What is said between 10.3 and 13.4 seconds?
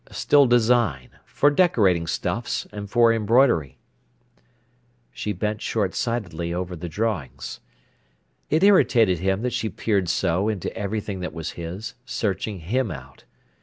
into everything that was his, searching him out.